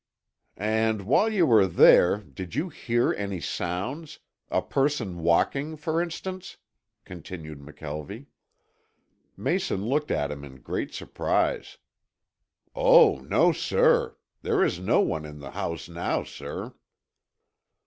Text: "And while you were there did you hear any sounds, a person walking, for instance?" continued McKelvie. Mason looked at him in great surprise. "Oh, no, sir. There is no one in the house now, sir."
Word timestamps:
"And 0.57 1.03
while 1.03 1.31
you 1.31 1.45
were 1.45 1.67
there 1.67 2.17
did 2.17 2.55
you 2.55 2.69
hear 2.69 3.13
any 3.13 3.39
sounds, 3.39 4.17
a 4.49 4.59
person 4.59 5.19
walking, 5.19 5.77
for 5.77 6.01
instance?" 6.01 6.57
continued 7.05 7.59
McKelvie. 7.59 8.25
Mason 9.37 9.85
looked 9.85 10.09
at 10.09 10.31
him 10.31 10.43
in 10.43 10.61
great 10.63 10.91
surprise. 10.91 11.77
"Oh, 12.73 13.17
no, 13.17 13.51
sir. 13.51 14.17
There 14.41 14.63
is 14.63 14.79
no 14.79 15.01
one 15.01 15.23
in 15.23 15.37
the 15.37 15.51
house 15.51 15.87
now, 15.87 16.23
sir." 16.23 16.73